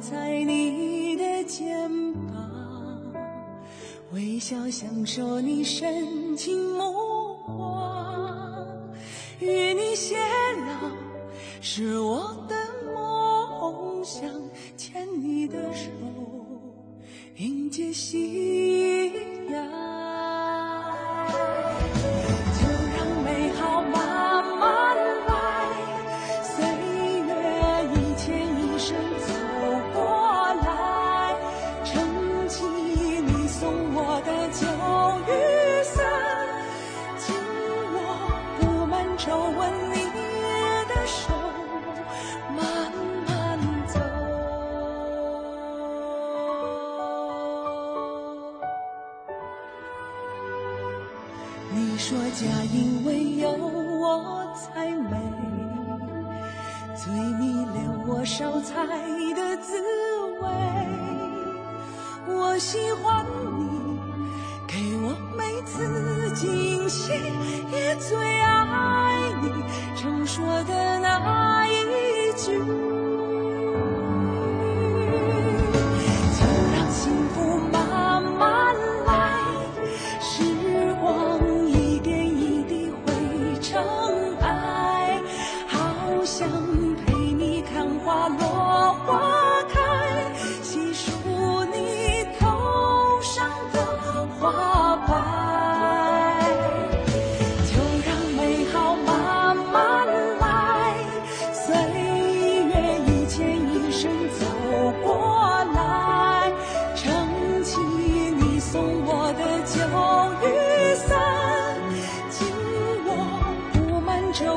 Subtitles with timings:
[0.00, 1.90] 在你的肩
[2.28, 3.12] 膀，
[4.12, 8.64] 微笑享受你深情目光，
[9.40, 10.14] 与你偕
[10.60, 10.90] 老
[11.60, 12.54] 是我的
[12.94, 14.22] 梦想，
[14.76, 15.90] 牵你的手，
[17.36, 18.87] 迎接夕阳。
[52.38, 55.10] 家因为有我才美，
[56.94, 58.86] 最迷恋我烧菜
[59.34, 59.72] 的滋
[60.40, 60.48] 味。
[62.32, 63.26] 我喜欢
[63.58, 63.98] 你
[64.68, 67.10] 给我每次惊喜，
[67.72, 69.50] 也最爱你
[69.96, 72.77] 常说的那一句。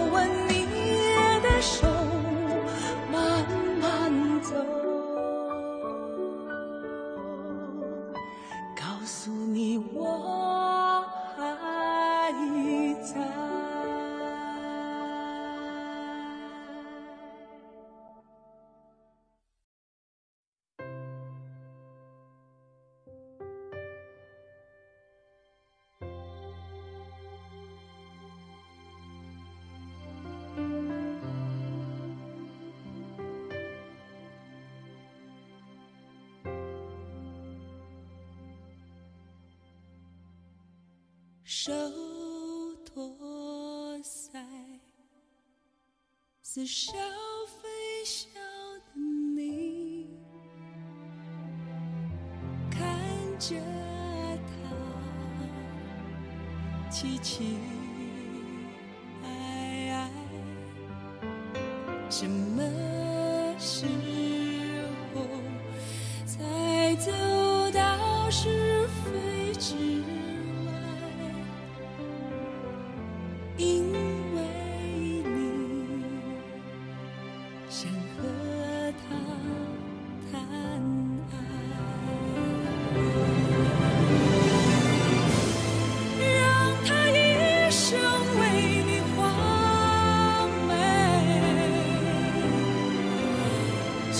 [0.00, 0.66] 我问你
[1.42, 1.89] 的手
[42.84, 44.38] 托腮，
[46.42, 46.92] 似笑
[47.46, 48.28] 非笑
[48.94, 49.00] 的
[49.36, 50.08] 你，
[52.70, 52.80] 看
[53.38, 53.56] 着
[54.46, 54.52] 他，
[56.90, 57.56] 凄凄
[59.24, 59.28] 哀
[59.92, 60.10] 哀，
[62.10, 62.62] 什么
[63.58, 63.86] 时
[65.14, 65.22] 候
[66.26, 67.10] 才走
[67.72, 68.28] 到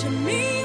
[0.00, 0.59] to me.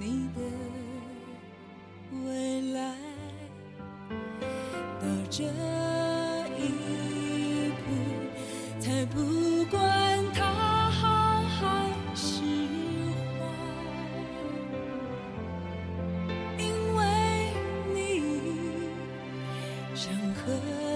[0.00, 0.40] 你的
[2.24, 2.94] 未来，
[5.00, 5.42] 到这
[6.56, 6.62] 一
[7.82, 7.86] 步，
[8.78, 10.44] 才不管它
[10.90, 12.40] 好还是
[13.38, 13.42] 坏，
[16.58, 16.62] 因
[16.94, 17.00] 为
[17.92, 17.96] 你
[19.96, 20.87] 想和。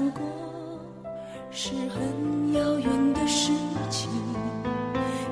[0.00, 0.22] 难过
[1.50, 3.50] 是很遥远的事
[3.90, 4.08] 情，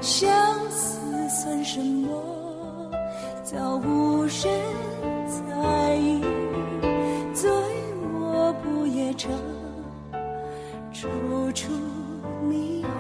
[0.01, 0.29] 相
[0.69, 0.99] 思
[1.29, 2.91] 算什么？
[3.45, 4.43] 早无人
[5.29, 6.21] 在意，
[7.33, 7.49] 醉
[8.13, 9.31] 卧不夜城，
[10.93, 11.07] 处
[11.53, 11.73] 处
[12.51, 12.91] 霓虹，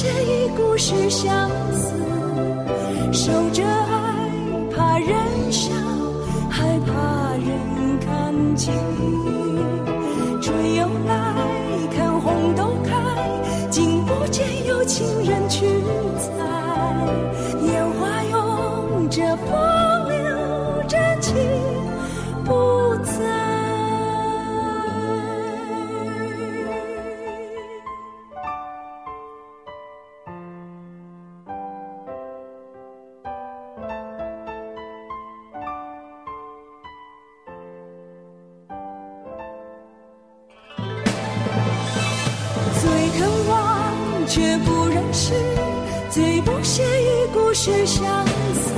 [0.00, 1.92] 写一故事相思。
[3.12, 4.30] 守着爱，
[4.74, 5.74] 怕人笑，
[6.48, 8.72] 害怕人看清。
[10.40, 11.14] 春又来，
[11.94, 12.96] 看红豆开，
[13.68, 15.66] 竟不见有情人去
[16.16, 16.30] 采。
[44.30, 45.32] 却不认识，
[46.08, 48.24] 最不屑一顾是相
[48.54, 48.70] 思。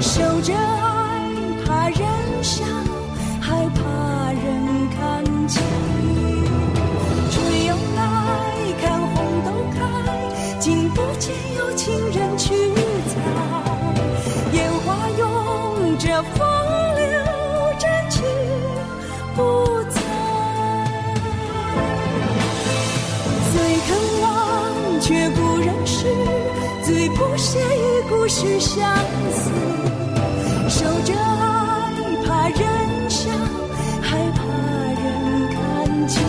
[0.00, 0.54] 守着
[27.42, 28.94] 谁与故事相
[29.32, 29.50] 似。
[30.68, 31.90] 守着爱，
[32.26, 33.30] 怕人笑，
[34.02, 34.44] 还怕
[35.00, 36.20] 人看清。